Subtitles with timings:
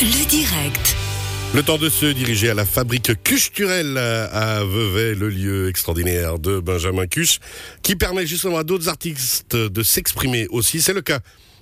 [0.00, 0.96] Le direct.
[1.54, 6.60] Le temps de se diriger à la fabrique Cuche-Turel à Vevey, le lieu extraordinaire de
[6.60, 7.38] Benjamin Cuche,
[7.82, 10.80] qui permet justement à d'autres artistes de s'exprimer aussi.
[10.80, 11.20] C'est le cas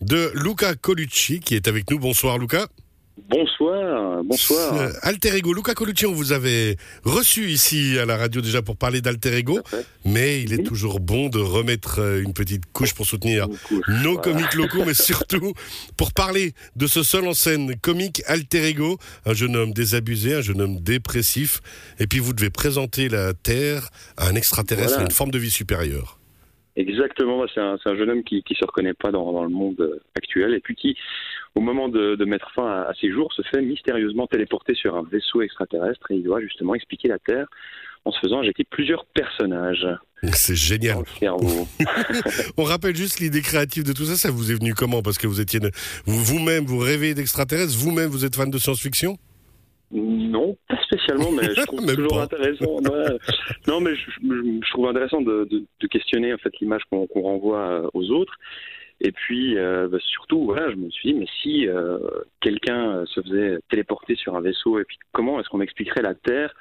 [0.00, 1.98] de Luca Colucci qui est avec nous.
[1.98, 2.68] Bonsoir Luca.
[3.18, 4.74] Bonsoir, bonsoir.
[4.74, 8.76] Euh, Alter Ego, Luca Colucci, on vous avait reçu ici à la radio déjà pour
[8.78, 9.60] parler d'Alter Ego,
[10.06, 10.64] mais il est Oui.
[10.64, 14.20] toujours bon de remettre euh, une petite couche pour soutenir couche, nos voilà.
[14.22, 15.52] comiques locaux, mais surtout
[15.98, 20.40] pour parler de ce seul en scène comique Alter Ego, un jeune homme désabusé, un
[20.40, 21.60] jeune homme dépressif,
[22.00, 25.02] et puis vous devez présenter la Terre à un extraterrestre, Voilà.
[25.02, 26.18] à une forme de vie supérieure.
[26.76, 30.00] Exactement, c'est un, jeune homme qui qui se reconnaît pas dans, dans le monde euh,
[30.16, 30.96] actuel et puis qui,
[31.54, 34.96] au moment de, de mettre fin à, à ses jours, se fait mystérieusement téléporter sur
[34.96, 37.46] un vaisseau extraterrestre et il doit justement expliquer la Terre
[38.04, 39.86] en se faisant injecter plusieurs personnages
[40.32, 40.98] C'est génial.
[42.56, 45.02] On rappelle juste l'idée créative de tout ça, ça vous est venu comment?
[45.02, 45.60] Parce que vous étiez
[46.06, 49.16] vous- vous-même, vous rêvez d'extraterrestres, vous-même vous êtes fan de science-fiction?
[49.94, 52.22] Non, pas spécialement, mais je trouve toujours pas.
[52.22, 52.76] intéressant.
[52.76, 53.18] ouais.
[53.66, 57.06] Non, mais je, je- je trouve intéressant de, de- de questionner en fait l'image qu'on
[57.06, 58.32] qu'on renvoie euh, aux autres.
[59.04, 61.98] Et puis euh, bah, surtout, voilà, je me suis dit, mais si euh,
[62.40, 66.54] quelqu'un se faisait téléporter sur un vaisseau, et puis comment est-ce qu'on expliquerait la Terre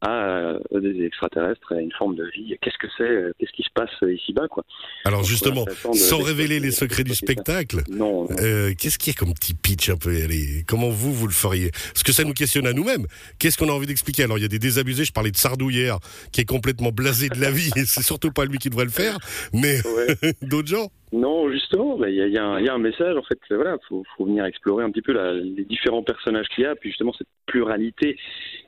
[0.00, 2.56] à euh, des extraterrestres, à une forme de vie?
[2.60, 4.64] Qu'est-ce que c'est Qu'est-ce qui se passe ici-bas, quoi?
[5.04, 8.36] Alors justement, sans révéler les secrets du spectacle, Non, non.
[8.40, 11.32] euh, qu'est-ce qu'il y a comme petit pitch un peu allez, Comment vous, vous le
[11.32, 11.70] feriez?
[11.70, 13.06] Parce que ça nous questionne à nous-mêmes.
[13.38, 14.22] Qu'est-ce qu'on a envie d'expliquer?
[14.24, 15.98] Alors il y a des désabusés, je parlais de Sardou hier,
[16.32, 18.90] qui est complètement blasé de la vie, et c'est surtout pas lui qui devrait le
[18.90, 19.18] faire,
[19.52, 20.32] mais Ouais.
[20.42, 23.16] d'autres gens Non, justement, il y, a, y a un- il y a un message,
[23.16, 26.64] en fait, voilà, faut, faut venir explorer un petit peu la- les différents personnages qu'il
[26.64, 28.18] y a, puis justement cette pluralité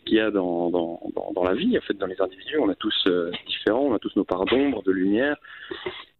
[0.07, 2.71] qu'il y a dans, dans, dans, dans la vie, en fait, dans les individus, on
[2.71, 5.37] est tous euh, différents, on a tous nos parts d'ombre, de lumière,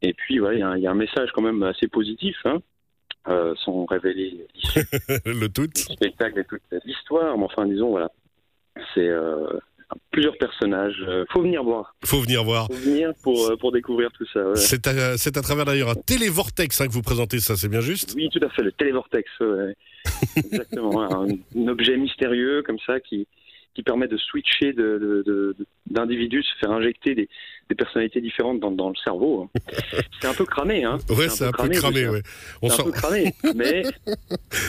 [0.03, 2.59] et puis, voilà, il y, a y a un message quand même assez positif, hein,
[3.29, 4.47] euh, sans révéler
[5.25, 5.67] le tout.
[5.67, 8.11] du spectacle et toute l'histoire, mais enfin, disons, voilà,
[8.95, 9.47] c'est euh,
[10.11, 12.67] plusieurs personnages, euh, faut venir voir, Faut venir voir.
[12.69, 14.57] faut venir pour, euh, pour découvrir tout ça, ouais.
[14.57, 17.81] C'est à, c'est à travers d'ailleurs un télévortex hein, que vous présentez ça, c'est bien
[17.81, 19.29] juste Oui, tout à fait, le télévortex.
[19.41, 19.75] ouais.
[20.37, 23.27] Exactement, un, un objet mystérieux comme ça qui,
[23.75, 27.29] qui permet de switcher de- de- de- de- d'individus, se faire injecter des,
[27.71, 29.49] des personnalités différentes dans, dans le cerveau.
[29.55, 29.61] hein.
[30.21, 32.23] C'est un peu cramé, hein Ouais, c'est un peu cramé, ouais.
[32.61, 33.83] On, un peu cramé, mais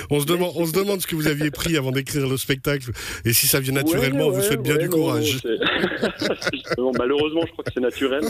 [0.09, 2.91] on se demande, on se demande ce que vous aviez pris avant d'écrire le spectacle
[3.25, 5.39] et si ça vient naturellement, Ouais, on vous souhaite bien du non, courage.
[6.78, 8.23] non, malheureusement, je crois que c'est naturel.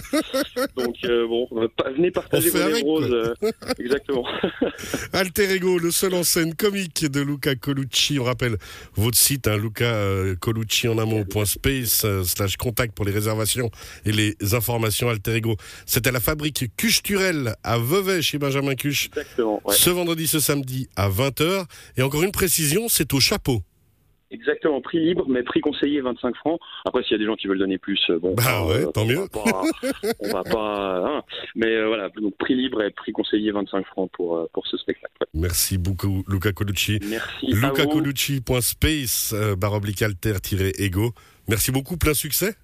[0.75, 3.33] Donc euh, bon, euh, venez partager vos avec, euh,
[3.79, 4.25] exactement.
[5.13, 8.19] Alter Ego, le seul en scène comique de Luca Colucci.
[8.19, 8.57] On rappelle
[8.95, 9.93] votre site, hein, Luca
[10.39, 10.97] Colucci en
[12.05, 13.69] euh, slash contact pour les réservations
[14.05, 14.60] et les informations
[15.09, 15.55] Alter Ego.
[15.85, 19.07] C'est à la fabrique Cuche-Turel à Vevey chez Benjamin Cuche.
[19.07, 19.61] Exactement.
[19.65, 19.75] ouais.
[19.75, 21.65] Ce vendredi, ce samedi à 20h.
[21.97, 23.61] Et encore une précision, c'est au chapeau.
[24.33, 26.57] Exactement, prix libre, mais prix conseillé 25 francs.
[26.85, 28.33] Après, s'il y a des gens qui veulent donner plus, euh, bon.
[28.33, 29.19] Bah ouais, tant on mieux.
[29.19, 29.63] Va pas,
[30.21, 31.03] on va pas.
[31.05, 31.21] hein.
[31.55, 34.77] Mais euh, voilà, donc prix libre et prix conseillé 25 francs pour, euh, pour ce
[34.77, 35.11] spectacle.
[35.19, 35.27] ouais.
[35.33, 36.99] Merci beaucoup, Luca Colucci.
[37.09, 37.51] Merci.
[37.51, 37.55] vous.
[37.67, 41.11] lucacolucci.space, euh, barre oblique alter-ego.
[41.49, 42.55] Merci beaucoup, plein succès.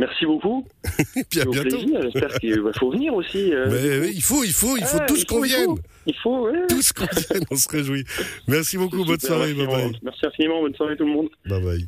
[0.00, 0.66] Merci beaucoup.
[1.14, 1.78] Et puis à Au bientôt.
[1.78, 3.52] J'espère qu'il bah, faut venir aussi.
[3.52, 5.74] euh, Mais il faut, il faut, il faut Ah, tous qu'on vienne.
[6.06, 6.66] Il faut, ouais.
[6.70, 8.04] Tous qu'on vienne, on se réjouit.
[8.48, 9.92] Merci beaucoup, bonne soirée, merci bye.
[10.02, 10.62] Merci infiniment.
[10.62, 11.28] Bonne soirée tout le monde.
[11.44, 11.86] Bye bye.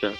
[0.00, 0.12] Ciao.